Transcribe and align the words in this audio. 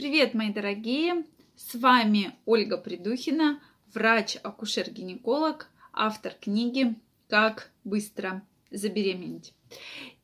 Привет, 0.00 0.32
мои 0.32 0.50
дорогие! 0.50 1.26
С 1.56 1.74
вами 1.74 2.32
Ольга 2.46 2.78
Придухина, 2.78 3.60
врач-акушер-гинеколог, 3.92 5.68
автор 5.92 6.32
книги 6.40 6.94
«Как 7.28 7.70
быстро 7.84 8.40
забеременеть». 8.70 9.52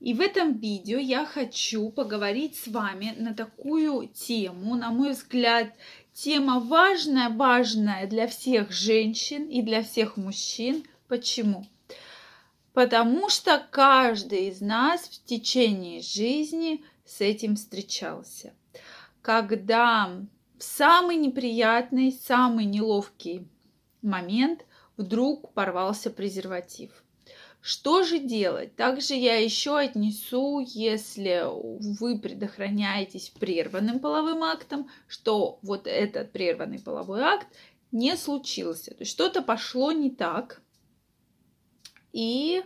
И 0.01 0.15
в 0.15 0.23
этом 0.23 0.55
видео 0.57 0.97
я 0.97 1.27
хочу 1.27 1.91
поговорить 1.91 2.57
с 2.57 2.69
вами 2.69 3.15
на 3.19 3.35
такую 3.35 4.09
тему, 4.09 4.77
на 4.77 4.91
мой 4.93 5.11
взгляд, 5.11 5.75
тема 6.15 6.59
важная, 6.59 7.29
важная 7.29 8.07
для 8.07 8.29
всех 8.29 8.73
женщин 8.73 9.47
и 9.47 9.61
для 9.61 9.83
всех 9.83 10.17
мужчин. 10.17 10.87
Почему? 11.07 11.67
Потому 12.73 13.29
что 13.29 13.63
каждый 13.71 14.49
из 14.49 14.63
нас 14.63 15.03
в 15.03 15.23
течение 15.27 16.01
жизни 16.01 16.83
с 17.05 17.21
этим 17.21 17.57
встречался– 17.57 18.55
когда 19.27 20.23
в 20.57 20.63
самый 20.63 21.17
неприятный, 21.17 22.13
самый 22.13 22.65
неловкий 22.65 23.49
момент 24.01 24.65
вдруг 24.97 25.53
порвался 25.53 26.11
презерватив. 26.11 27.03
Что 27.61 28.05
же 28.05 28.21
делать? 28.21 28.77
Также 28.77 29.15
я 29.15 29.35
еще 29.35 29.77
отнесу, 29.79 30.61
если 30.61 31.43
вы 31.99 32.21
предохраняетесь 32.21 33.31
прерванным 33.31 33.99
половым 33.99 34.45
актом, 34.45 34.89
что 35.09 35.59
вот 35.61 35.89
этот 35.89 36.31
прерванный 36.31 36.79
половой 36.79 37.23
акт 37.23 37.49
не 37.91 38.17
случился. 38.17 38.93
То 38.93 39.01
есть 39.01 39.11
что-то 39.11 39.43
пошло 39.43 39.91
не 39.91 40.13
так, 40.13 40.63
и 42.13 42.63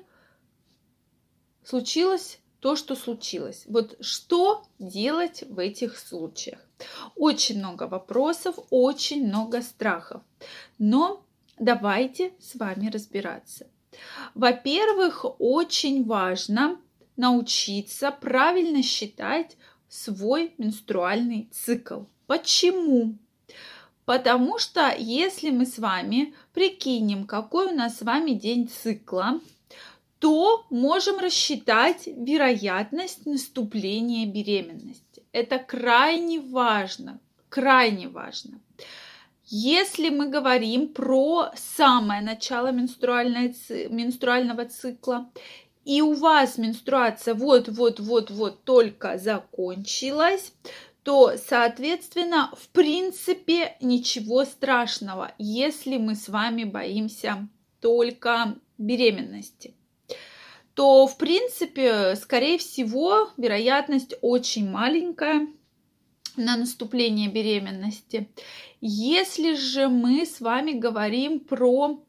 случилось 1.65 2.39
то, 2.61 2.77
что 2.77 2.95
случилось. 2.95 3.65
Вот 3.67 3.97
что 4.01 4.63
делать 4.79 5.45
в 5.49 5.59
этих 5.59 5.99
случаях? 5.99 6.61
Очень 7.17 7.59
много 7.59 7.85
вопросов, 7.85 8.57
очень 8.71 9.27
много 9.27 9.63
страхов. 9.63 10.23
Но 10.79 11.25
давайте 11.59 12.33
с 12.39 12.55
вами 12.55 12.89
разбираться. 12.89 13.67
Во-первых, 14.35 15.25
очень 15.39 16.05
важно 16.05 16.81
научиться 17.17 18.11
правильно 18.11 18.83
считать 18.83 19.57
свой 19.89 20.55
менструальный 20.59 21.49
цикл. 21.53 22.03
Почему? 22.27 23.19
Потому 24.05 24.59
что 24.59 24.95
если 24.97 25.51
мы 25.51 25.67
с 25.67 25.79
вами 25.79 26.35
прикинем, 26.53 27.27
какой 27.27 27.73
у 27.73 27.75
нас 27.75 27.99
с 27.99 28.03
вами 28.03 28.33
день 28.33 28.69
цикла, 28.69 29.41
то 30.21 30.67
можем 30.69 31.19
рассчитать 31.19 32.07
вероятность 32.07 33.25
наступления 33.27 34.27
беременности. 34.27 35.25
Это 35.33 35.59
крайне 35.59 36.41
важно, 36.41 37.21
крайне 37.49 38.09
важно. 38.09 38.61
Если 39.47 40.11
мы 40.11 40.29
говорим 40.29 40.89
про 40.89 41.51
самое 41.57 42.21
начало 42.21 42.71
менструального 42.71 44.67
цикла, 44.67 45.31
и 45.87 46.03
у 46.03 46.13
вас 46.13 46.59
менструация 46.59 47.35
вот-вот-вот-вот 47.35 48.63
только 48.65 49.17
закончилась, 49.17 50.53
то, 51.03 51.33
соответственно, 51.39 52.53
в 52.55 52.69
принципе, 52.69 53.75
ничего 53.81 54.45
страшного, 54.45 55.33
если 55.39 55.97
мы 55.97 56.15
с 56.15 56.29
вами 56.29 56.65
боимся 56.65 57.49
только 57.81 58.57
беременности 58.77 59.75
то, 60.81 61.07
в 61.07 61.19
принципе, 61.19 62.17
скорее 62.17 62.57
всего, 62.57 63.29
вероятность 63.37 64.15
очень 64.23 64.67
маленькая 64.67 65.47
на 66.37 66.57
наступление 66.57 67.29
беременности. 67.29 68.31
Если 68.81 69.57
же 69.57 69.91
мы 69.91 70.25
с 70.25 70.41
вами 70.41 70.73
говорим 70.73 71.41
про 71.41 72.03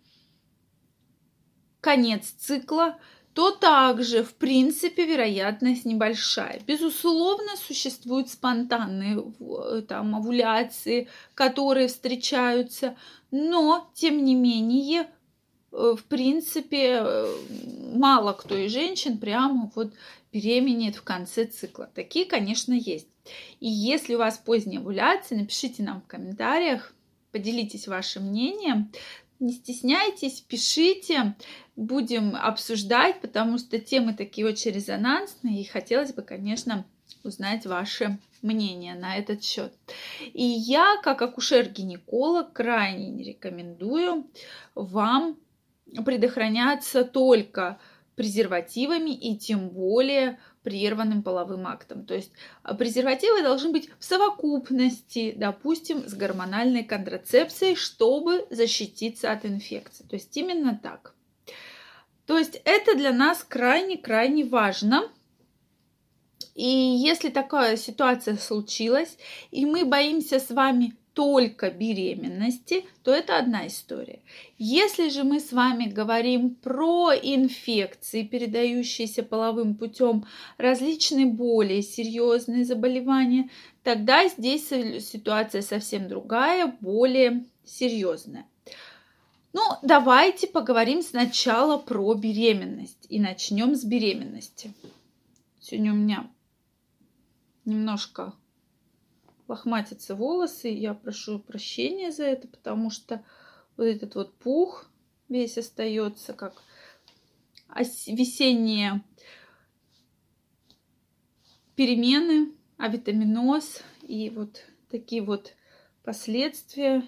конец 1.82 2.28
цикла, 2.40 2.98
то 3.34 3.52
также, 3.52 4.24
в 4.24 4.36
принципе, 4.36 5.06
вероятность 5.06 5.84
небольшая. 5.84 6.62
Безусловно, 6.66 7.58
существуют 7.58 8.30
спонтанные 8.30 9.22
э, 9.42 9.82
там, 9.82 10.16
овуляции, 10.16 11.10
которые 11.34 11.90
встречаются, 11.90 12.96
но, 13.32 13.92
тем 13.96 14.24
не 14.24 14.34
менее, 14.34 15.10
Э, 15.72 15.96
в 15.98 16.04
принципе, 16.06 17.02
э, 17.02 17.36
мало 17.92 18.34
кто 18.34 18.56
из 18.56 18.72
женщин 18.72 19.18
прямо 19.18 19.72
вот 19.76 19.94
беременеет 20.32 20.96
в 20.96 21.04
конце 21.04 21.46
цикла. 21.46 21.90
Такие, 21.94 22.26
конечно, 22.26 22.74
есть. 22.74 23.08
И 23.60 23.68
если 23.68 24.16
у 24.16 24.20
вас 24.20 24.38
поздняя 24.38 24.80
овуляция, 24.80 25.38
напишите 25.38 25.84
нам 25.84 26.02
в 26.02 26.08
комментариях, 26.08 26.94
поделитесь 27.32 27.88
вашим 27.88 28.28
мнением. 28.28 28.92
Не 29.40 29.54
стесняйтесь, 29.54 30.42
пишите, 30.42 31.36
будем 31.76 32.36
обсуждать, 32.36 33.22
потому 33.22 33.58
что 33.58 33.80
темы 33.80 34.14
такие 34.14 34.46
очень 34.46 34.72
резонансные, 34.72 35.62
и 35.62 35.66
хотелось 35.66 36.14
бы, 36.14 36.22
конечно, 36.22 36.86
узнать 37.24 37.66
ваше 37.66 38.20
мнение 38.42 38.96
на 38.96 39.18
этот 39.18 39.44
счет. 39.44 39.74
И 40.34 40.44
я, 40.44 40.98
как 41.04 41.22
акушер-гинеколог, 41.22 42.54
крайне 42.54 43.10
не 43.10 43.24
рекомендую 43.24 44.28
вам 44.76 45.38
предохраняться 46.06 47.04
только 47.04 47.80
презервативами 48.16 49.12
и 49.12 49.38
тем 49.38 49.70
более 49.70 50.40
прерванным 50.64 51.24
половым 51.24 51.68
актом. 51.68 52.06
То 52.06 52.14
есть 52.14 52.32
а, 52.62 52.76
презервативы 52.76 53.42
должны 53.42 53.72
быть 53.72 53.90
в 54.00 54.04
совокупности, 54.04 55.34
допустим, 55.36 56.08
с 56.08 56.14
гормональной 56.14 56.84
контрацепцией, 56.84 57.76
чтобы 57.76 58.46
защититься 58.50 59.32
от 59.32 59.46
инфекции. 59.46 60.04
То 60.04 60.16
есть 60.16 60.36
именно 60.38 60.80
так. 60.82 61.16
То 62.26 62.38
есть 62.38 62.62
это 62.64 62.96
для 62.96 63.12
нас 63.12 63.44
крайне-крайне 63.44 64.46
важно. 64.46 65.10
И 66.54 66.68
если 66.68 67.30
такая 67.30 67.76
ситуация 67.78 68.38
случилась, 68.38 69.18
и 69.50 69.66
мы 69.66 69.86
боимся 69.86 70.40
с 70.40 70.52
вами 70.52 70.96
только 71.14 71.70
беременности, 71.70 72.86
то 73.04 73.14
это 73.14 73.38
одна 73.38 73.68
история. 73.68 74.20
Если 74.58 75.10
же 75.10 75.24
мы 75.24 75.40
с 75.40 75.52
вами 75.52 75.86
говорим 75.86 76.56
про 76.56 77.12
инфекции, 77.14 78.24
передающиеся 78.24 79.24
половым 79.24 79.76
путем, 79.76 80.26
различные 80.58 81.26
более 81.26 81.82
серьезные 81.82 82.64
заболевания, 82.64 83.50
тогда 83.84 84.28
здесь 84.30 84.68
ситуация 84.68 85.62
совсем 85.62 86.08
другая, 86.08 86.76
более 86.80 87.46
серьезная. 87.66 88.46
Ну, 89.54 89.62
давайте 89.82 90.48
поговорим 90.48 91.02
сначала 91.02 91.78
про 91.78 92.14
беременность 92.14 93.06
и 93.10 93.20
начнем 93.20 93.76
с 93.76 93.84
беременности. 93.84 94.74
Сегодня 95.60 95.92
у 95.92 95.96
меня 95.96 96.32
немножко 97.66 98.34
лохматятся 99.52 100.16
волосы. 100.16 100.70
Я 100.70 100.94
прошу 100.94 101.38
прощения 101.38 102.12
за 102.12 102.24
это, 102.24 102.48
потому 102.48 102.90
что 102.90 103.24
вот 103.76 103.84
этот 103.84 104.16
вот 104.16 104.34
пух 104.38 104.90
весь 105.28 105.58
остается 105.58 106.34
как 106.34 106.62
весенние 108.08 109.04
перемены, 111.76 112.54
авитаминоз 112.78 113.82
и 114.04 114.30
вот 114.30 114.66
такие 114.90 115.22
вот 115.22 115.54
последствия 116.04 117.06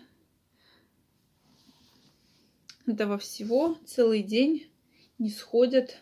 этого 2.86 3.18
всего 3.18 3.78
целый 3.86 4.22
день 4.22 4.70
не 5.18 5.30
сходят, 5.30 5.98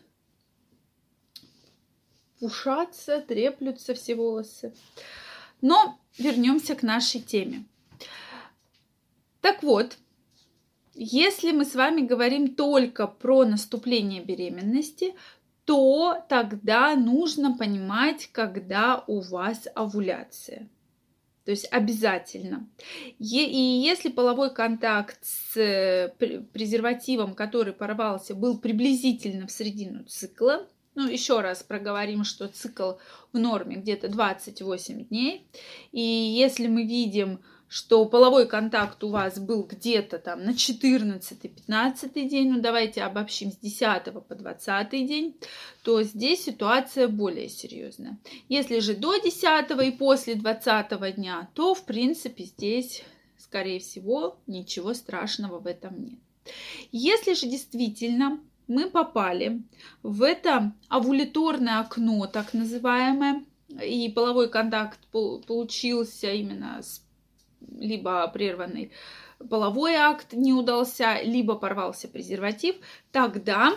пушатся, 2.39 3.21
треплются 3.21 3.93
все 3.93 4.15
волосы. 4.15 4.73
Но 5.61 6.00
вернемся 6.17 6.75
к 6.75 6.83
нашей 6.83 7.21
теме. 7.21 7.65
Так 9.41 9.63
вот, 9.63 9.97
если 10.93 11.51
мы 11.51 11.65
с 11.65 11.75
вами 11.75 12.01
говорим 12.01 12.53
только 12.53 13.07
про 13.07 13.45
наступление 13.45 14.23
беременности, 14.23 15.15
то 15.65 16.23
тогда 16.27 16.95
нужно 16.95 17.57
понимать, 17.57 18.29
когда 18.31 19.03
у 19.07 19.21
вас 19.21 19.67
овуляция. 19.73 20.69
То 21.45 21.51
есть 21.51 21.67
обязательно. 21.71 22.69
И 23.17 23.25
если 23.25 24.09
половой 24.09 24.53
контакт 24.53 25.17
с 25.23 25.57
э, 25.57 26.09
презервативом, 26.53 27.33
который 27.33 27.73
порвался, 27.73 28.35
был 28.35 28.59
приблизительно 28.59 29.47
в 29.47 29.51
середину 29.51 30.03
цикла, 30.03 30.67
ну, 30.95 31.07
еще 31.07 31.41
раз 31.41 31.63
проговорим, 31.63 32.23
что 32.23 32.47
цикл 32.47 32.93
в 33.31 33.37
норме 33.37 33.77
где-то 33.77 34.09
28 34.09 35.05
дней. 35.05 35.47
И 35.91 36.01
если 36.01 36.67
мы 36.67 36.83
видим, 36.83 37.39
что 37.71 38.03
половой 38.03 38.49
контакт 38.49 39.01
у 39.01 39.07
вас 39.07 39.39
был 39.39 39.63
где-то 39.63 40.19
там 40.19 40.43
на 40.43 40.49
14-15 40.49 42.27
день, 42.27 42.51
ну 42.51 42.59
давайте 42.59 43.01
обобщим 43.01 43.49
с 43.49 43.55
10 43.55 44.11
по 44.27 44.35
20 44.35 44.89
день, 45.07 45.37
то 45.81 46.03
здесь 46.03 46.43
ситуация 46.43 47.07
более 47.07 47.47
серьезная. 47.47 48.19
Если 48.49 48.79
же 48.79 48.93
до 48.93 49.15
10 49.15 49.71
и 49.87 49.91
после 49.91 50.35
20 50.35 51.15
дня, 51.15 51.49
то 51.53 51.73
в 51.73 51.85
принципе 51.85 52.43
здесь, 52.43 53.03
скорее 53.37 53.79
всего, 53.79 54.37
ничего 54.47 54.93
страшного 54.93 55.59
в 55.59 55.65
этом 55.65 56.03
нет. 56.03 56.19
Если 56.91 57.35
же 57.35 57.47
действительно 57.47 58.41
мы 58.71 58.89
попали 58.89 59.61
в 60.03 60.23
это 60.23 60.73
овуляторное 60.89 61.79
окно, 61.79 62.25
так 62.27 62.53
называемое, 62.53 63.43
и 63.83 64.09
половой 64.09 64.49
контакт 64.49 64.99
получился 65.11 66.31
именно 66.31 66.81
с 66.81 67.05
либо 67.77 68.27
прерванный 68.27 68.91
половой 69.49 69.95
акт 69.95 70.33
не 70.33 70.53
удался, 70.53 71.21
либо 71.23 71.55
порвался 71.55 72.07
презерватив, 72.07 72.75
тогда 73.11 73.73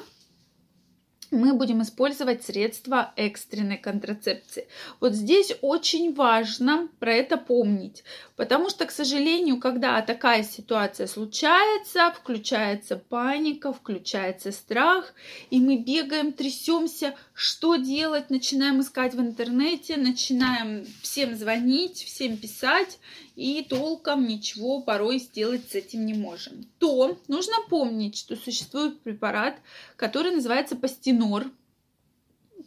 мы 1.35 1.55
будем 1.55 1.83
использовать 1.83 2.45
средства 2.45 3.13
экстренной 3.17 3.77
контрацепции. 3.77 4.67
Вот 5.01 5.13
здесь 5.15 5.53
очень 5.61 6.15
важно 6.15 6.89
про 6.99 7.13
это 7.13 7.37
помнить, 7.37 8.05
потому 8.37 8.71
что, 8.71 8.87
к 8.87 8.91
сожалению, 8.91 9.59
когда 9.59 10.01
такая 10.03 10.43
ситуация 10.43 11.07
случается, 11.07 12.13
включается 12.13 12.97
паника, 12.97 13.73
включается 13.73 14.53
страх, 14.53 15.13
и 15.51 15.61
мы 15.61 15.79
бегаем, 15.79 16.33
трясемся, 16.33 17.15
что 17.35 17.77
делать, 17.77 18.31
начинаем 18.31 18.81
искать 18.81 19.15
в 19.15 19.21
интернете, 19.21 19.97
начинаем 19.97 20.87
всем 21.03 21.37
звонить, 21.37 22.05
всем 22.05 22.37
писать, 22.37 22.99
и 23.35 23.67
толком 23.69 24.27
ничего 24.27 24.81
порой 24.81 25.19
сделать 25.19 25.71
с 25.71 25.75
этим 25.75 26.07
не 26.07 26.15
можем. 26.15 26.67
То 26.79 27.19
нужно 27.27 27.55
помнить, 27.69 28.17
что 28.17 28.37
существует 28.37 29.01
препарат, 29.01 29.57
который 29.97 30.33
называется 30.33 30.77
пастинор. 30.77 31.51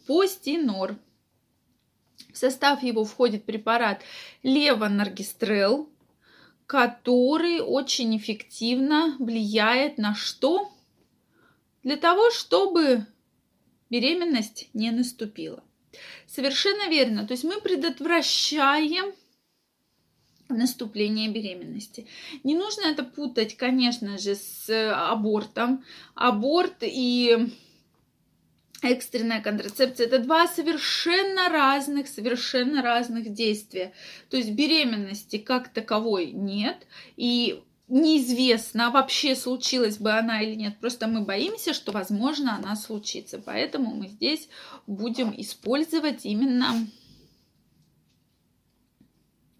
Постинор. 0.06 0.96
В 2.32 2.36
состав 2.36 2.82
его 2.82 3.04
входит 3.04 3.44
препарат 3.44 4.02
левонаргистрел, 4.42 5.88
который 6.66 7.60
очень 7.60 8.16
эффективно 8.16 9.16
влияет 9.18 9.96
на 9.96 10.14
что? 10.14 10.70
Для 11.82 11.96
того, 11.96 12.30
чтобы 12.30 13.06
беременность 13.88 14.68
не 14.74 14.90
наступила. 14.90 15.64
Совершенно 16.26 16.90
верно. 16.90 17.26
То 17.26 17.32
есть 17.32 17.44
мы 17.44 17.60
предотвращаем 17.60 19.14
наступление 20.48 21.28
беременности. 21.28 22.06
Не 22.44 22.54
нужно 22.54 22.86
это 22.86 23.02
путать, 23.04 23.56
конечно 23.56 24.18
же, 24.18 24.34
с 24.34 24.68
абортом. 24.92 25.84
Аборт 26.14 26.76
и 26.82 27.50
экстренная 28.82 29.40
контрацепция 29.40 30.06
это 30.06 30.18
два 30.20 30.46
совершенно 30.46 31.48
разных, 31.48 32.08
совершенно 32.08 32.82
разных 32.82 33.32
действия. 33.32 33.92
То 34.30 34.36
есть 34.36 34.50
беременности 34.50 35.38
как 35.38 35.68
таковой 35.68 36.32
нет. 36.32 36.86
И 37.16 37.62
неизвестно, 37.88 38.90
вообще 38.90 39.34
случилась 39.34 39.98
бы 39.98 40.12
она 40.12 40.42
или 40.42 40.54
нет. 40.54 40.78
Просто 40.78 41.08
мы 41.08 41.22
боимся, 41.22 41.72
что, 41.72 41.92
возможно, 41.92 42.56
она 42.56 42.76
случится. 42.76 43.40
Поэтому 43.44 43.94
мы 43.94 44.08
здесь 44.08 44.48
будем 44.86 45.32
использовать 45.36 46.24
именно 46.24 46.86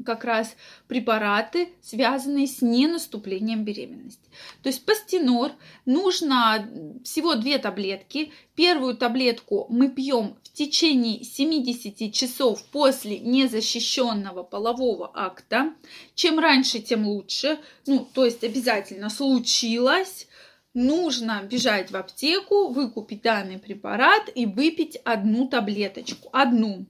как 0.09 0.25
раз 0.25 0.57
препараты, 0.87 1.69
связанные 1.83 2.47
с 2.47 2.63
ненаступлением 2.63 3.63
беременности. 3.63 4.31
То 4.63 4.71
есть 4.71 4.87
пастинор 4.87 5.53
нужно 5.85 6.67
всего 7.05 7.35
две 7.35 7.59
таблетки. 7.59 8.33
Первую 8.55 8.97
таблетку 8.97 9.67
мы 9.69 9.91
пьем 9.91 10.39
в 10.43 10.53
течение 10.55 11.23
70 11.23 12.11
часов 12.15 12.65
после 12.73 13.19
незащищенного 13.19 14.45
полового 14.45 15.11
акта. 15.13 15.75
Чем 16.15 16.39
раньше, 16.39 16.79
тем 16.79 17.07
лучше. 17.07 17.59
Ну, 17.87 18.09
то 18.15 18.25
есть 18.25 18.43
обязательно 18.43 19.11
случилось 19.11 20.27
нужно 20.73 21.43
бежать 21.43 21.91
в 21.91 21.97
аптеку, 21.97 22.69
выкупить 22.69 23.23
данный 23.23 23.59
препарат 23.59 24.31
и 24.35 24.47
выпить 24.47 24.97
одну 25.05 25.49
таблеточку. 25.49 26.31
Одну. 26.33 26.87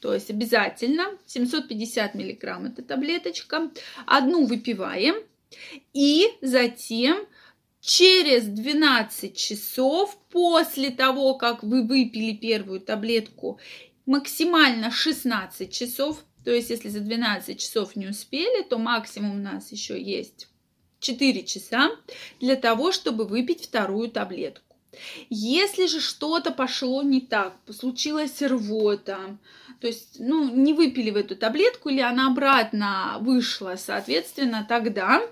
То 0.00 0.14
есть 0.14 0.30
обязательно 0.30 1.18
750 1.26 2.14
миллиграмм 2.14 2.66
эта 2.66 2.82
таблеточка. 2.82 3.70
Одну 4.06 4.46
выпиваем. 4.46 5.14
И 5.92 6.26
затем 6.40 7.26
через 7.80 8.44
12 8.44 9.36
часов 9.36 10.16
после 10.30 10.90
того, 10.90 11.34
как 11.34 11.62
вы 11.62 11.82
выпили 11.82 12.32
первую 12.32 12.80
таблетку, 12.80 13.58
максимально 14.06 14.90
16 14.90 15.72
часов, 15.72 16.24
то 16.44 16.50
есть 16.50 16.70
если 16.70 16.88
за 16.88 17.00
12 17.00 17.58
часов 17.58 17.96
не 17.96 18.06
успели, 18.06 18.62
то 18.62 18.78
максимум 18.78 19.32
у 19.32 19.42
нас 19.42 19.72
еще 19.72 20.00
есть 20.00 20.48
4 21.00 21.44
часа 21.44 21.90
для 22.40 22.56
того, 22.56 22.92
чтобы 22.92 23.26
выпить 23.26 23.64
вторую 23.64 24.10
таблетку. 24.10 24.69
Если 25.28 25.86
же 25.86 26.00
что-то 26.00 26.50
пошло 26.50 27.02
не 27.02 27.20
так, 27.20 27.54
случилась 27.70 28.42
рвота, 28.42 29.38
то 29.80 29.86
есть, 29.86 30.16
ну, 30.18 30.50
не 30.50 30.72
выпили 30.72 31.10
в 31.10 31.16
эту 31.16 31.36
таблетку 31.36 31.88
или 31.88 32.00
она 32.00 32.28
обратно 32.28 33.18
вышла, 33.20 33.76
соответственно, 33.76 34.66
тогда 34.68 35.22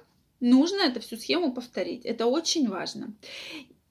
нужно 0.41 0.83
эту 0.83 1.01
всю 1.01 1.17
схему 1.17 1.53
повторить. 1.53 2.05
Это 2.05 2.27
очень 2.27 2.69
важно. 2.69 3.13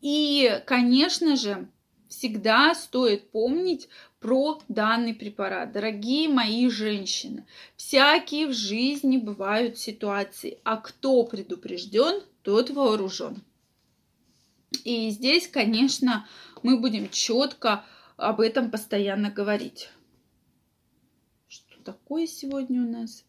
И, 0.02 0.62
конечно 0.66 1.36
же, 1.36 1.68
всегда 2.08 2.74
стоит 2.74 3.30
помнить 3.32 3.90
про 4.20 4.60
данный 4.68 5.14
препарат. 5.14 5.72
Дорогие 5.72 6.30
мои 6.30 6.70
женщины, 6.70 7.46
всякие 7.76 8.48
в 8.48 8.54
жизни 8.54 9.18
бывают 9.18 9.78
ситуации, 9.78 10.60
а 10.64 10.78
кто 10.78 11.24
предупрежден, 11.24 12.24
тот 12.42 12.70
вооружен. 12.70 13.44
И 14.84 15.10
здесь, 15.10 15.48
конечно, 15.48 16.28
мы 16.64 16.80
будем 16.80 17.10
четко 17.10 17.84
об 18.18 18.42
этом 18.42 18.72
постоянно 18.72 19.30
говорить. 19.30 19.90
Что 21.48 21.82
такое 21.84 22.28
сегодня 22.28 22.82
у 22.82 22.90
нас? 22.90 23.24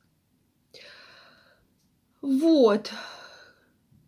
Вот. 2.21 2.91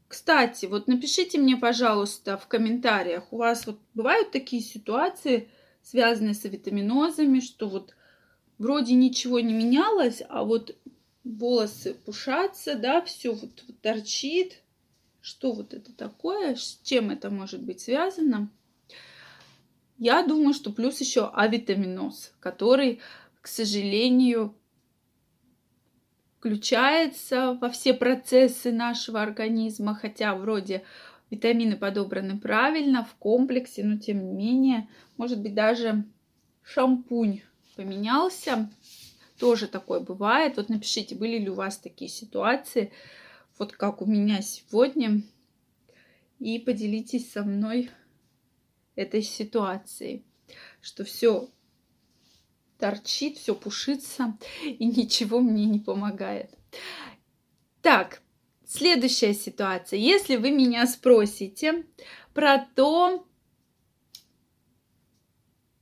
Кстати, 0.08 0.66
вот 0.66 0.88
напишите 0.88 1.38
мне, 1.38 1.56
пожалуйста, 1.56 2.36
в 2.36 2.48
комментариях, 2.48 3.32
у 3.32 3.36
вас 3.36 3.66
вот 3.66 3.78
бывают 3.94 4.32
такие 4.32 4.60
ситуации, 4.60 5.48
связанные 5.82 6.34
с 6.34 6.42
витаминозами, 6.42 7.38
что 7.38 7.68
вот 7.68 7.94
вроде 8.58 8.94
ничего 8.94 9.38
не 9.38 9.54
менялось, 9.54 10.22
а 10.28 10.42
вот 10.42 10.76
волосы 11.22 11.94
пушатся, 11.94 12.74
да, 12.74 13.02
все 13.02 13.32
вот, 13.32 13.64
торчит, 13.82 14.62
что 15.20 15.52
вот 15.52 15.74
это 15.74 15.92
такое? 15.92 16.54
С 16.54 16.80
чем 16.82 17.10
это 17.10 17.30
может 17.30 17.62
быть 17.62 17.80
связано? 17.80 18.50
Я 19.98 20.22
думаю, 20.22 20.54
что 20.54 20.72
плюс 20.72 21.00
еще 21.00 21.30
авитаминоз, 21.34 22.32
который, 22.40 23.00
к 23.42 23.46
сожалению, 23.46 24.54
включается 26.38 27.58
во 27.60 27.68
все 27.68 27.92
процессы 27.92 28.72
нашего 28.72 29.20
организма, 29.20 29.94
хотя 29.94 30.34
вроде 30.34 30.84
витамины 31.28 31.76
подобраны 31.76 32.38
правильно, 32.38 33.04
в 33.04 33.14
комплексе, 33.16 33.84
но 33.84 33.98
тем 33.98 34.24
не 34.24 34.32
менее, 34.32 34.88
может 35.18 35.40
быть, 35.40 35.54
даже 35.54 36.04
шампунь 36.62 37.42
поменялся. 37.76 38.70
Тоже 39.38 39.68
такое 39.68 40.00
бывает. 40.00 40.56
Вот 40.56 40.70
напишите, 40.70 41.14
были 41.14 41.38
ли 41.38 41.50
у 41.50 41.54
вас 41.54 41.78
такие 41.78 42.10
ситуации 42.10 42.92
вот 43.60 43.74
как 43.74 44.00
у 44.00 44.06
меня 44.06 44.40
сегодня, 44.40 45.22
и 46.38 46.58
поделитесь 46.58 47.30
со 47.30 47.42
мной 47.42 47.90
этой 48.94 49.20
ситуацией, 49.20 50.24
что 50.80 51.04
все 51.04 51.50
торчит, 52.78 53.36
все 53.36 53.54
пушится 53.54 54.38
и 54.64 54.86
ничего 54.86 55.40
мне 55.40 55.66
не 55.66 55.78
помогает. 55.78 56.50
Так, 57.82 58.22
следующая 58.66 59.34
ситуация. 59.34 59.98
Если 59.98 60.36
вы 60.36 60.52
меня 60.52 60.86
спросите 60.86 61.84
про 62.32 62.66
то, 62.74 63.26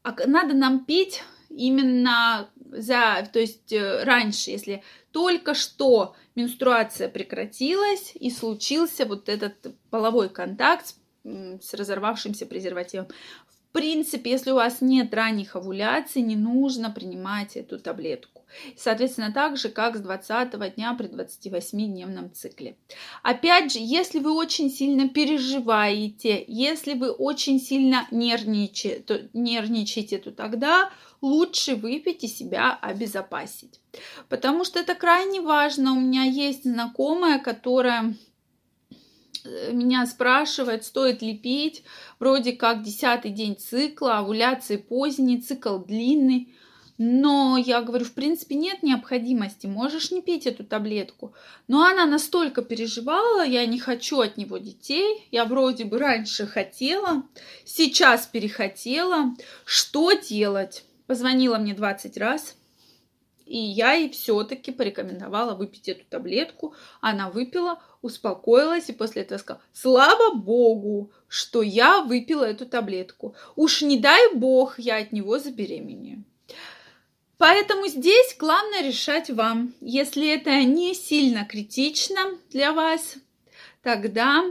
а 0.02 0.16
надо 0.26 0.54
нам 0.54 0.84
пить 0.84 1.22
именно 1.48 2.50
за, 2.56 3.28
то 3.32 3.38
есть 3.38 3.72
э, 3.72 4.02
раньше, 4.02 4.50
если 4.50 4.82
только 5.12 5.54
что 5.54 6.16
менструация 6.38 7.08
прекратилась 7.08 8.12
и 8.14 8.30
случился 8.30 9.04
вот 9.04 9.28
этот 9.28 9.74
половой 9.90 10.28
контакт 10.28 10.94
с 11.24 11.74
разорвавшимся 11.74 12.46
презервативом. 12.46 13.08
В 13.48 13.72
принципе, 13.72 14.30
если 14.30 14.52
у 14.52 14.54
вас 14.54 14.80
нет 14.80 15.12
ранних 15.12 15.56
овуляций, 15.56 16.22
не 16.22 16.36
нужно 16.36 16.90
принимать 16.90 17.56
эту 17.56 17.78
таблетку. 17.78 18.37
Соответственно, 18.76 19.32
так 19.32 19.56
же, 19.56 19.68
как 19.68 19.96
с 19.96 20.00
20 20.00 20.74
дня 20.74 20.94
при 20.94 21.06
28-дневном 21.06 22.32
цикле. 22.32 22.76
Опять 23.22 23.72
же, 23.72 23.78
если 23.80 24.18
вы 24.18 24.32
очень 24.32 24.70
сильно 24.70 25.08
переживаете, 25.08 26.44
если 26.46 26.94
вы 26.94 27.10
очень 27.10 27.60
сильно 27.60 28.06
нервничаете, 28.10 29.00
то, 29.00 29.28
нервничаете, 29.32 30.18
то 30.18 30.30
тогда 30.30 30.90
лучше 31.20 31.74
выпить 31.74 32.24
и 32.24 32.28
себя 32.28 32.78
обезопасить. 32.80 33.80
Потому 34.28 34.64
что 34.64 34.78
это 34.78 34.94
крайне 34.94 35.40
важно. 35.40 35.92
У 35.92 36.00
меня 36.00 36.22
есть 36.22 36.64
знакомая, 36.64 37.38
которая 37.38 38.14
э, 39.44 39.72
меня 39.72 40.06
спрашивает, 40.06 40.84
стоит 40.84 41.22
ли 41.22 41.36
пить, 41.36 41.82
вроде 42.18 42.52
как 42.52 42.82
десятый 42.82 43.30
день 43.30 43.56
цикла, 43.56 44.18
овуляции 44.18 44.76
поздний, 44.76 45.40
цикл 45.40 45.78
длинный. 45.78 46.54
Но 46.98 47.56
я 47.56 47.80
говорю, 47.80 48.04
в 48.04 48.12
принципе, 48.12 48.56
нет 48.56 48.82
необходимости, 48.82 49.68
можешь 49.68 50.10
не 50.10 50.20
пить 50.20 50.48
эту 50.48 50.64
таблетку. 50.64 51.32
Но 51.68 51.84
она 51.84 52.06
настолько 52.06 52.60
переживала, 52.60 53.46
я 53.46 53.64
не 53.66 53.78
хочу 53.78 54.18
от 54.18 54.36
него 54.36 54.58
детей, 54.58 55.28
я 55.30 55.44
вроде 55.44 55.84
бы 55.84 55.98
раньше 55.98 56.44
хотела, 56.48 57.22
сейчас 57.64 58.26
перехотела. 58.26 59.36
Что 59.64 60.12
делать? 60.12 60.84
Позвонила 61.06 61.58
мне 61.58 61.72
20 61.72 62.16
раз, 62.18 62.56
и 63.46 63.56
я 63.56 63.92
ей 63.92 64.10
все-таки 64.10 64.72
порекомендовала 64.72 65.54
выпить 65.54 65.88
эту 65.88 66.04
таблетку. 66.04 66.74
Она 67.00 67.30
выпила, 67.30 67.80
успокоилась 68.02 68.88
и 68.88 68.92
после 68.92 69.22
этого 69.22 69.38
сказала, 69.38 69.62
слава 69.72 70.34
богу, 70.34 71.12
что 71.28 71.62
я 71.62 72.02
выпила 72.02 72.42
эту 72.42 72.66
таблетку. 72.66 73.36
Уж 73.54 73.82
не 73.82 74.00
дай 74.00 74.34
бог, 74.34 74.80
я 74.80 74.96
от 74.96 75.12
него 75.12 75.38
забеременею. 75.38 76.24
Поэтому 77.38 77.86
здесь 77.86 78.36
главное 78.36 78.82
решать 78.82 79.30
вам. 79.30 79.72
Если 79.80 80.28
это 80.28 80.62
не 80.64 80.92
сильно 80.94 81.44
критично 81.44 82.36
для 82.50 82.72
вас, 82.72 83.14
тогда 83.82 84.44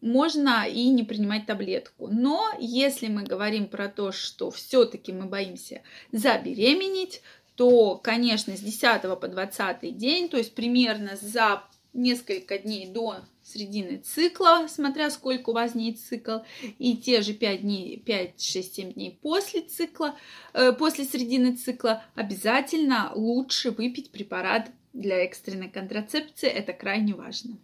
можно 0.00 0.68
и 0.68 0.88
не 0.88 1.04
принимать 1.04 1.46
таблетку. 1.46 2.08
Но 2.08 2.52
если 2.58 3.06
мы 3.06 3.22
говорим 3.22 3.68
про 3.68 3.88
то, 3.88 4.10
что 4.10 4.50
все-таки 4.50 5.12
мы 5.12 5.26
боимся 5.26 5.82
забеременеть, 6.10 7.22
то, 7.54 7.96
конечно, 7.96 8.56
с 8.56 8.60
10 8.60 9.02
по 9.20 9.28
20 9.28 9.96
день, 9.96 10.28
то 10.28 10.36
есть 10.36 10.54
примерно 10.54 11.16
за 11.16 11.62
несколько 11.92 12.58
дней 12.58 12.88
до 12.88 13.20
середины 13.44 13.98
цикла, 13.98 14.66
смотря 14.68 15.10
сколько 15.10 15.50
у 15.50 15.52
вас 15.52 15.72
дней 15.72 15.92
цикл, 15.94 16.38
и 16.78 16.96
те 16.96 17.20
же 17.20 17.34
5 17.34 17.60
дней, 17.60 18.02
5, 18.04 18.40
6, 18.42 18.74
7 18.74 18.92
дней 18.92 19.18
после 19.22 19.60
цикла, 19.60 20.16
э, 20.52 20.72
после 20.72 21.04
середины 21.04 21.56
цикла, 21.56 22.02
обязательно 22.14 23.12
лучше 23.14 23.70
выпить 23.70 24.10
препарат 24.10 24.70
для 24.92 25.18
экстренной 25.24 25.68
контрацепции, 25.68 26.48
это 26.48 26.72
крайне 26.72 27.14
важно. 27.14 27.58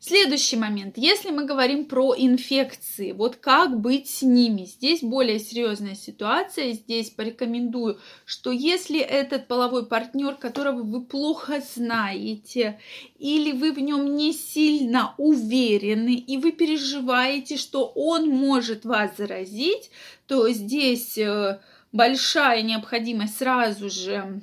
Следующий 0.00 0.56
момент. 0.56 0.96
Если 0.96 1.30
мы 1.30 1.44
говорим 1.44 1.84
про 1.84 2.14
инфекции, 2.16 3.10
вот 3.10 3.34
как 3.34 3.80
быть 3.80 4.08
с 4.08 4.22
ними? 4.22 4.64
Здесь 4.64 5.02
более 5.02 5.40
серьезная 5.40 5.96
ситуация. 5.96 6.72
Здесь 6.72 7.10
порекомендую, 7.10 7.98
что 8.24 8.52
если 8.52 9.00
этот 9.00 9.48
половой 9.48 9.86
партнер, 9.86 10.36
которого 10.36 10.84
вы 10.84 11.02
плохо 11.04 11.60
знаете, 11.74 12.78
или 13.18 13.50
вы 13.50 13.72
в 13.72 13.80
нем 13.80 14.14
не 14.14 14.32
сильно 14.32 15.14
уверены, 15.18 16.14
и 16.14 16.36
вы 16.36 16.52
переживаете, 16.52 17.56
что 17.56 17.84
он 17.84 18.28
может 18.28 18.84
вас 18.84 19.16
заразить, 19.16 19.90
то 20.28 20.48
здесь 20.50 21.18
э, 21.18 21.58
большая 21.90 22.62
необходимость 22.62 23.38
сразу 23.38 23.90
же 23.90 24.42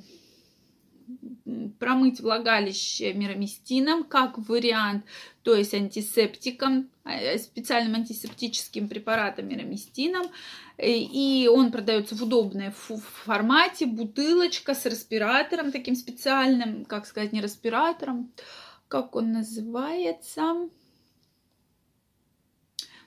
промыть 1.78 2.20
влагалище 2.20 3.12
мироместином 3.12 4.04
как 4.04 4.38
вариант, 4.38 5.04
то 5.42 5.54
есть 5.54 5.74
антисептиком, 5.74 6.90
э, 7.04 7.38
специальным 7.38 7.94
антисептическим 7.94 8.88
препаратом 8.88 9.48
мироместином. 9.48 10.26
Э, 10.76 10.90
и 10.90 11.48
он 11.48 11.70
продается 11.70 12.16
в 12.16 12.22
удобной 12.22 12.72
формате, 12.72 13.86
бутылочка 13.86 14.74
с 14.74 14.86
респиратором 14.86 15.70
таким 15.70 15.94
специальным, 15.94 16.84
как 16.84 17.06
сказать, 17.06 17.32
не 17.32 17.40
респиратором, 17.40 18.32
как 18.88 19.14
он 19.16 19.32
называется? 19.32 20.68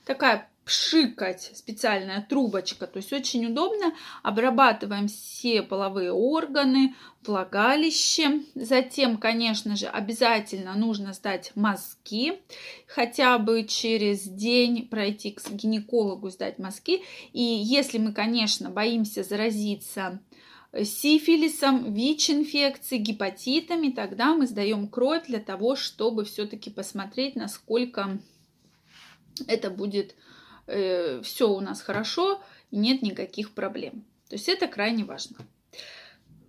Такая 0.05 0.50
пшикать 0.69 1.49
специальная 1.55 2.21
трубочка, 2.21 2.85
то 2.85 2.97
есть 2.97 3.11
очень 3.11 3.47
удобно. 3.47 3.95
Обрабатываем 4.21 5.07
все 5.07 5.63
половые 5.63 6.11
органы, 6.11 6.93
влагалище. 7.25 8.43
Затем, 8.53 9.17
конечно 9.17 9.75
же, 9.75 9.88
обязательно 9.88 10.75
нужно 10.75 11.13
сдать 11.13 11.53
мазки, 11.55 12.39
хотя 12.85 13.39
бы 13.39 13.63
через 13.63 14.21
день 14.21 14.88
пройти 14.88 15.31
к 15.31 15.41
гинекологу, 15.49 16.29
сдать 16.29 16.59
мазки. 16.59 17.01
И 17.33 17.41
если 17.41 17.97
мы, 17.97 18.13
конечно, 18.13 18.69
боимся 18.69 19.23
заразиться 19.23 20.19
сифилисом, 20.83 21.95
ВИЧ-инфекцией, 21.95 23.01
гепатитами, 23.01 23.89
тогда 23.89 24.35
мы 24.35 24.45
сдаем 24.45 24.88
кровь 24.88 25.25
для 25.25 25.39
того, 25.39 25.75
чтобы 25.75 26.25
все-таки 26.25 26.69
посмотреть, 26.69 27.35
насколько 27.35 28.19
это 29.47 29.71
будет 29.71 30.13
э, 30.69 31.21
все 31.23 31.49
у 31.49 31.59
нас 31.59 31.81
хорошо 31.81 32.41
нет 32.71 33.01
никаких 33.01 33.53
проблем. 33.53 34.03
То 34.29 34.35
есть 34.35 34.47
это 34.47 34.67
крайне 34.67 35.03
важно. 35.03 35.38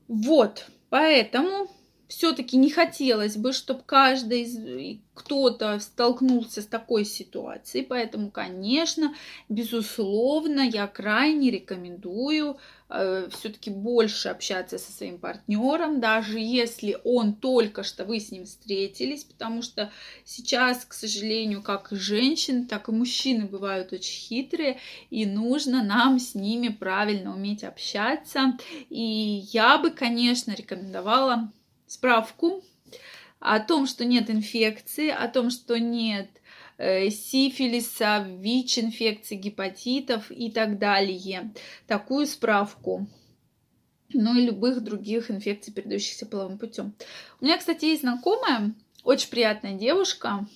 Вот, 0.09 0.67
поэтому 0.91 1.69
все-таки 2.11 2.57
не 2.57 2.71
хотелось 2.71 3.37
бы, 3.37 3.53
чтобы 3.53 3.83
каждый 3.87 4.43
из 4.43 4.99
кто-то 5.15 5.79
столкнулся 5.79 6.61
с 6.61 6.67
такой 6.67 7.05
ситуацией. 7.05 7.87
Поэтому, 7.87 8.31
конечно, 8.31 9.15
безусловно, 9.49 10.61
я 10.61 10.89
крайне 10.89 11.51
рекомендую 11.51 12.59
э, 12.91 13.29
все-таки 13.31 13.71
больше 13.71 14.29
общаться 14.29 14.79
со 14.79 14.93
своим 14.93 15.19
партнером, 15.19 16.01
даже 16.01 16.39
если 16.39 16.99
он 17.05 17.35
только 17.35 17.83
что 17.83 18.05
вы 18.05 18.21
с 18.21 18.31
ним 18.31 18.45
встретились, 18.45 19.25
потому 19.25 19.63
что 19.63 19.91
сейчас, 20.25 20.85
к 20.85 20.93
сожалению, 20.93 21.63
как 21.63 21.93
и 21.93 21.97
женщины, 21.97 22.67
так 22.67 22.89
и 22.89 22.93
мужчины 22.93 23.47
бывают 23.47 23.93
очень 23.93 24.21
хитрые, 24.21 24.79
и 25.11 25.27
нужно 25.27 25.83
нам 25.83 26.19
с 26.19 26.35
ними 26.35 26.69
правильно 26.69 27.35
уметь 27.35 27.65
общаться. 27.65 28.59
И 28.89 29.45
я 29.53 29.79
бы, 29.79 29.91
конечно, 29.91 30.53
рекомендовала 30.53 31.53
справку 31.87 32.63
о 33.39 33.59
том, 33.61 33.87
что 33.87 34.05
нет 34.05 34.31
инфекции, 34.31 35.09
о 35.09 35.27
том, 35.29 35.51
что 35.51 35.79
нет 35.79 36.29
э, 36.81 37.11
сифилиса, 37.11 38.27
ВИЧ-инфекций, 38.27 39.37
гепатитов 39.37 40.31
и 40.31 40.51
так 40.51 40.79
далее. 40.79 41.53
Такую 41.87 42.27
справку. 42.27 43.07
Ну 44.13 44.37
и 44.37 44.47
любых 44.47 44.83
других 44.83 45.31
инфекций, 45.31 45.73
передающихся 45.73 46.27
половым 46.27 46.59
путем. 46.59 46.95
У 47.41 47.45
меня, 47.45 47.59
кстати, 47.59 47.85
есть 47.85 48.01
знакомая, 48.01 48.75
очень 49.05 49.31
приятная 49.31 49.75
девушка, 49.75 50.47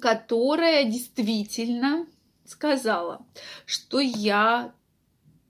которая 0.00 0.84
действительно 0.84 2.06
сказала, 2.44 3.26
что 3.66 3.98
я 4.00 4.72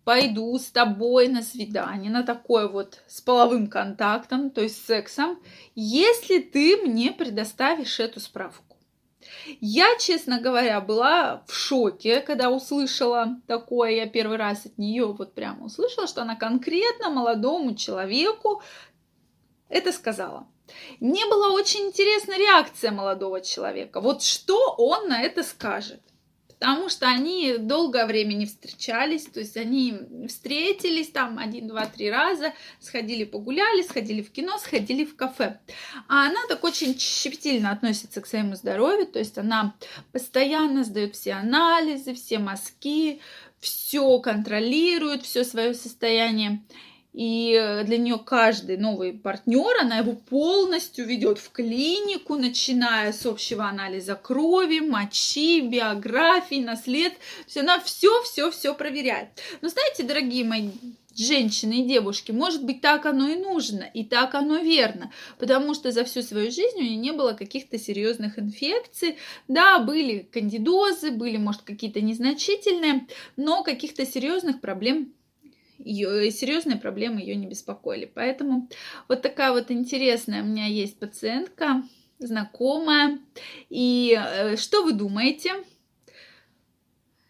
пойду 0.04 0.56
с 0.58 0.70
тобой 0.70 1.28
на 1.28 1.42
свидание, 1.42 2.10
на 2.10 2.22
такое 2.22 2.68
вот 2.68 3.02
с 3.08 3.20
половым 3.20 3.66
контактом, 3.66 4.50
то 4.50 4.60
есть 4.60 4.84
сексом, 4.86 5.38
если 5.74 6.38
ты 6.38 6.76
мне 6.76 7.10
предоставишь 7.10 8.00
эту 8.00 8.20
справку. 8.20 8.73
Я, 9.60 9.96
честно 9.98 10.40
говоря, 10.40 10.80
была 10.80 11.42
в 11.46 11.54
шоке, 11.54 12.20
когда 12.20 12.50
услышала 12.50 13.36
такое. 13.46 13.90
Я 13.90 14.06
первый 14.06 14.36
раз 14.36 14.66
от 14.66 14.78
нее 14.78 15.06
вот 15.06 15.34
прямо 15.34 15.66
услышала, 15.66 16.06
что 16.06 16.22
она 16.22 16.36
конкретно 16.36 17.10
молодому 17.10 17.74
человеку 17.74 18.62
это 19.68 19.92
сказала. 19.92 20.46
Мне 21.00 21.26
была 21.26 21.50
очень 21.50 21.80
интересна 21.80 22.38
реакция 22.38 22.90
молодого 22.90 23.40
человека. 23.40 24.00
Вот 24.00 24.22
что 24.22 24.74
он 24.78 25.08
на 25.08 25.22
это 25.22 25.42
скажет 25.42 26.00
потому 26.64 26.88
что 26.88 27.06
они 27.06 27.58
долгое 27.58 28.06
время 28.06 28.32
не 28.32 28.46
встречались, 28.46 29.26
то 29.26 29.38
есть 29.38 29.54
они 29.58 29.98
встретились 30.26 31.10
там 31.10 31.38
один, 31.38 31.68
два, 31.68 31.84
три 31.84 32.10
раза, 32.10 32.54
сходили 32.80 33.24
погуляли, 33.24 33.82
сходили 33.82 34.22
в 34.22 34.32
кино, 34.32 34.56
сходили 34.56 35.04
в 35.04 35.14
кафе. 35.14 35.60
А 36.08 36.28
она 36.28 36.40
так 36.48 36.64
очень 36.64 36.98
щепетильно 36.98 37.70
относится 37.70 38.22
к 38.22 38.26
своему 38.26 38.54
здоровью, 38.54 39.06
то 39.06 39.18
есть 39.18 39.36
она 39.36 39.74
постоянно 40.10 40.84
сдает 40.84 41.14
все 41.14 41.34
анализы, 41.34 42.14
все 42.14 42.38
мазки, 42.38 43.20
все 43.60 44.18
контролирует, 44.20 45.22
все 45.22 45.44
свое 45.44 45.74
состояние. 45.74 46.62
И 47.14 47.52
для 47.84 47.96
нее 47.96 48.18
каждый 48.18 48.76
новый 48.76 49.12
партнер, 49.12 49.80
она 49.80 49.98
его 49.98 50.14
полностью 50.14 51.06
ведет 51.06 51.38
в 51.38 51.52
клинику, 51.52 52.34
начиная 52.34 53.12
с 53.12 53.24
общего 53.24 53.66
анализа 53.66 54.16
крови, 54.16 54.80
мочи, 54.80 55.60
биографии, 55.60 56.60
наслед. 56.60 57.12
То 57.12 57.44
есть 57.46 57.56
она 57.56 57.78
все-все-все 57.78 58.74
проверяет. 58.74 59.28
Но 59.62 59.68
знаете, 59.68 60.02
дорогие 60.02 60.44
мои 60.44 60.70
женщины 61.16 61.82
и 61.82 61.88
девушки, 61.88 62.32
может 62.32 62.64
быть, 62.64 62.80
так 62.80 63.06
оно 63.06 63.28
и 63.28 63.36
нужно, 63.36 63.84
и 63.84 64.02
так 64.02 64.34
оно 64.34 64.58
верно, 64.58 65.12
потому 65.38 65.74
что 65.74 65.92
за 65.92 66.02
всю 66.04 66.22
свою 66.22 66.50
жизнь 66.50 66.76
у 66.78 66.82
нее 66.82 66.96
не 66.96 67.12
было 67.12 67.34
каких-то 67.34 67.78
серьезных 67.78 68.40
инфекций. 68.40 69.18
Да, 69.46 69.78
были 69.78 70.28
кандидозы, 70.32 71.12
были, 71.12 71.36
может, 71.36 71.62
какие-то 71.62 72.00
незначительные, 72.00 73.06
но 73.36 73.62
каких-то 73.62 74.04
серьезных 74.04 74.60
проблем 74.60 75.12
ее, 75.84 76.30
серьезные 76.30 76.76
проблемы 76.76 77.20
ее 77.20 77.36
не 77.36 77.46
беспокоили. 77.46 78.10
Поэтому 78.12 78.68
вот 79.08 79.22
такая 79.22 79.52
вот 79.52 79.70
интересная 79.70 80.42
у 80.42 80.46
меня 80.46 80.66
есть 80.66 80.98
пациентка, 80.98 81.82
знакомая. 82.18 83.18
И 83.68 84.18
э, 84.18 84.56
что 84.56 84.82
вы 84.82 84.92
думаете? 84.92 85.52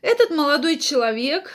Этот 0.02 0.30
молодой 0.30 0.78
человек 0.78 1.50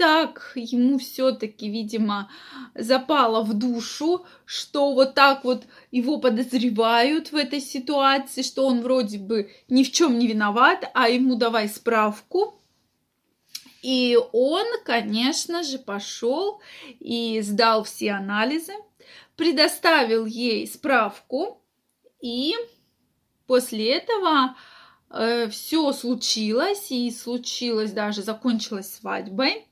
так 0.00 0.52
ему 0.54 0.96
все-таки, 0.98 1.68
видимо, 1.68 2.30
запало 2.74 3.42
в 3.42 3.52
душу, 3.52 4.24
что 4.46 4.94
вот 4.94 5.14
так 5.14 5.44
вот 5.44 5.64
его 5.90 6.18
подозревают 6.18 7.32
в 7.32 7.36
этой 7.36 7.60
ситуации, 7.60 8.40
что 8.40 8.66
он 8.66 8.80
вроде 8.80 9.18
бы 9.18 9.50
ни 9.68 9.84
в 9.84 9.92
чем 9.92 10.18
не 10.18 10.26
виноват, 10.26 10.90
а 10.94 11.10
ему 11.10 11.34
давай 11.34 11.68
справку. 11.68 12.59
И 13.82 14.18
он, 14.32 14.66
конечно 14.84 15.62
же, 15.62 15.78
пошел 15.78 16.60
и 16.98 17.40
сдал 17.40 17.84
все 17.84 18.12
анализы, 18.12 18.74
предоставил 19.36 20.26
ей 20.26 20.66
справку, 20.66 21.62
и 22.20 22.54
после 23.46 23.96
этого 23.96 24.54
э, 25.10 25.48
все 25.48 25.92
случилось, 25.92 26.90
и 26.90 27.10
случилось 27.10 27.92
даже, 27.92 28.22
закончилось 28.22 28.94
свадьбой. 28.94 29.66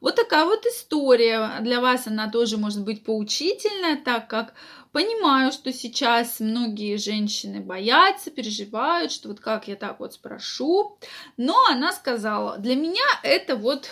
Вот 0.00 0.16
такая 0.16 0.44
вот 0.44 0.66
история. 0.66 1.60
Для 1.60 1.80
вас 1.80 2.06
она 2.06 2.28
тоже 2.30 2.58
может 2.58 2.84
быть 2.84 3.04
поучительная, 3.04 3.96
так 3.96 4.28
как 4.28 4.54
понимаю, 4.94 5.50
что 5.50 5.72
сейчас 5.72 6.38
многие 6.38 6.96
женщины 6.98 7.60
боятся, 7.60 8.30
переживают, 8.30 9.10
что 9.10 9.28
вот 9.28 9.40
как 9.40 9.66
я 9.66 9.74
так 9.74 9.98
вот 9.98 10.14
спрошу. 10.14 10.96
Но 11.36 11.56
она 11.68 11.92
сказала, 11.92 12.58
для 12.58 12.76
меня 12.76 13.04
это 13.24 13.56
вот 13.56 13.90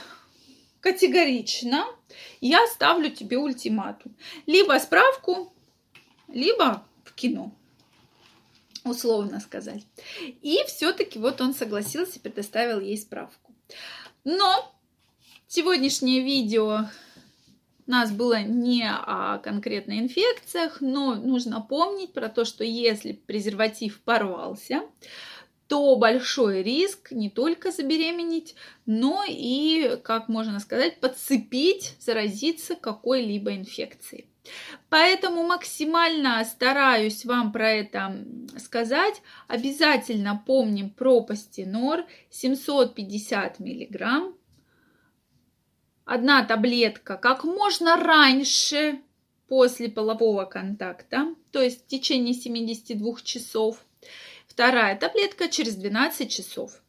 категорично. 0.81 1.85
Я 2.41 2.65
ставлю 2.69 3.11
тебе 3.11 3.37
ультиматум. 3.37 4.15
Либо 4.47 4.79
справку, 4.79 5.53
либо 6.29 6.87
в 7.05 7.13
кино 7.15 7.53
условно 8.85 9.41
сказать. 9.41 9.85
И 10.21 10.59
все-таки 10.69 11.19
вот 11.19 11.41
он 11.41 11.53
согласился, 11.53 12.21
предоставил 12.21 12.79
ей 12.79 12.97
справку. 12.97 13.53
Но 14.23 14.73
сегодняшнее 15.49 16.23
видео 16.23 16.87
нас 17.87 18.13
было 18.13 18.43
не 18.43 18.89
о 18.89 19.39
конкретной 19.39 19.99
инфекциях, 19.99 20.81
но 20.81 21.15
нужно 21.15 21.61
помнить 21.61 22.13
про 22.13 22.29
то, 22.29 22.45
что 22.45 22.65
если 22.65 23.13
презерватив 23.13 24.01
порвался, 24.03 24.83
то 25.69 25.97
большой 25.97 26.63
риск 26.63 27.13
не 27.13 27.31
только 27.31 27.71
забеременеть, 27.71 28.55
но 28.85 29.25
и, 29.27 29.99
как 30.05 30.29
можно 30.29 30.61
сказать, 30.61 31.01
подцепить, 31.01 31.97
заразиться 31.99 32.75
какой-либо 32.75 33.55
инфекцией. 33.57 34.27
Поэтому 34.89 35.45
максимально 35.45 36.45
стараюсь 36.45 37.25
вам 37.25 37.53
про 37.53 37.71
это 37.71 38.25
сказать. 38.59 39.23
Обязательно 39.49 40.43
помним 40.47 40.91
про 40.91 41.23
пастенор 41.23 42.05
750 42.31 43.61
миллиграмм. 43.61 44.35
Одна 46.05 46.45
таблетка 46.45 47.17
как 47.17 47.45
можно 47.45 47.97
раньше 47.97 49.01
после 49.49 49.89
полового 49.89 50.45
контакта, 50.45 51.35
то 51.53 51.61
есть 51.63 51.85
в 51.85 51.87
течение 51.87 52.35
72 52.35 53.21
часов. 53.23 53.85
Вторая 54.47 54.99
таблетка 54.99 55.49
через 55.49 55.77
12 55.77 56.31
часов. 56.31 56.83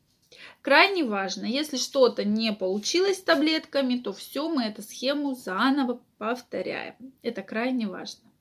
Крайне 0.62 1.03
важно, 1.03 1.46
если 1.46 1.77
что-то 1.77 2.24
не 2.24 2.53
получилось 2.53 3.17
с 3.17 3.24
таблетками, 3.24 3.98
то 3.98 4.13
все 4.13 4.50
мы 4.50 4.63
эту 4.63 4.82
схему 4.82 5.36
заново 5.36 6.01
повторяем. 6.17 6.96
Это 7.22 7.41
крайне 7.43 7.88
важно. 7.88 8.32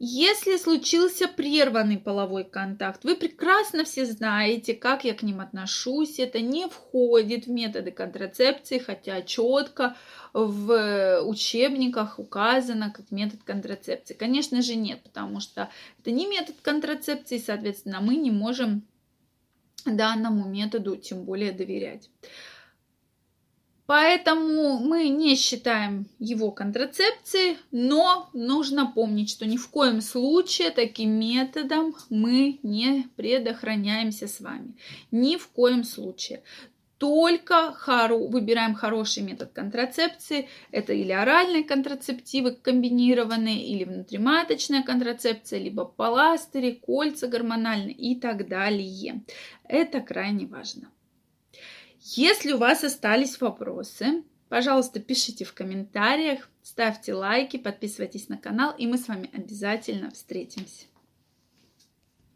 Если 0.00 0.56
случился 0.58 1.26
прерванный 1.26 1.98
половой 1.98 2.44
контакт, 2.44 3.02
вы 3.02 3.16
прекрасно 3.16 3.82
все 3.82 4.06
знаете, 4.06 4.74
как 4.74 5.02
я 5.02 5.12
к 5.12 5.24
ним 5.24 5.40
отношусь. 5.40 6.20
Это 6.20 6.40
не 6.40 6.68
входит 6.68 7.46
в 7.46 7.50
методы 7.50 7.90
контрацепции, 7.90 8.78
хотя 8.78 9.22
четко 9.22 9.96
в 10.32 11.20
учебниках 11.22 12.20
указано 12.20 12.92
как 12.92 13.10
метод 13.10 13.40
контрацепции. 13.42 14.14
Конечно 14.14 14.62
же 14.62 14.76
нет, 14.76 15.02
потому 15.02 15.40
что 15.40 15.68
это 15.98 16.12
не 16.12 16.28
метод 16.28 16.54
контрацепции, 16.62 17.38
соответственно, 17.38 18.00
мы 18.00 18.14
не 18.14 18.30
можем 18.30 18.86
данному 19.84 20.48
методу 20.48 20.96
тем 20.96 21.24
более 21.24 21.50
доверять. 21.50 22.08
Поэтому 23.88 24.80
мы 24.80 25.08
не 25.08 25.34
считаем 25.34 26.08
его 26.18 26.50
контрацепцией, 26.50 27.56
но 27.70 28.28
нужно 28.34 28.84
помнить, 28.84 29.30
что 29.30 29.46
ни 29.46 29.56
в 29.56 29.70
коем 29.70 30.02
случае 30.02 30.72
таким 30.72 31.12
методом 31.12 31.96
мы 32.10 32.58
не 32.62 33.08
предохраняемся 33.16 34.28
с 34.28 34.40
вами. 34.40 34.74
Ни 35.10 35.38
в 35.38 35.48
коем 35.48 35.84
случае 35.84 36.42
только 36.98 37.72
хоро... 37.72 38.18
выбираем 38.18 38.74
хороший 38.74 39.22
метод 39.22 39.52
контрацепции. 39.54 40.50
Это 40.70 40.92
или 40.92 41.12
оральные 41.12 41.64
контрацептивы 41.64 42.56
комбинированные, 42.56 43.64
или 43.68 43.84
внутриматочная 43.84 44.82
контрацепция, 44.82 45.60
либо 45.60 45.86
пластыри, 45.86 46.72
кольца 46.72 47.26
гормональные 47.26 47.94
и 47.94 48.16
так 48.16 48.48
далее. 48.48 49.22
Это 49.64 50.00
крайне 50.00 50.44
важно. 50.44 50.90
Если 52.16 52.52
у 52.52 52.58
вас 52.58 52.84
остались 52.84 53.38
вопросы, 53.38 54.24
пожалуйста, 54.48 54.98
пишите 54.98 55.44
в 55.44 55.52
комментариях, 55.52 56.48
ставьте 56.62 57.12
лайки, 57.12 57.58
подписывайтесь 57.58 58.30
на 58.30 58.38
канал, 58.38 58.74
и 58.78 58.86
мы 58.86 58.96
с 58.96 59.08
вами 59.08 59.28
обязательно 59.34 60.10
встретимся. 60.10 60.86